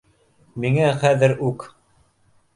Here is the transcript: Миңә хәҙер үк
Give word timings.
Миңә 0.65 0.87
хәҙер 1.03 1.37
үк 1.51 1.69